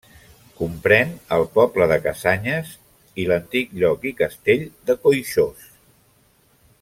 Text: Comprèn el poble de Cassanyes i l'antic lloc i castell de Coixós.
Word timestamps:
Comprèn 0.59 1.11
el 1.37 1.43
poble 1.57 1.87
de 1.91 1.97
Cassanyes 2.07 2.71
i 3.25 3.29
l'antic 3.33 3.77
lloc 3.83 4.09
i 4.13 4.17
castell 4.25 4.67
de 4.89 4.97
Coixós. 5.05 5.69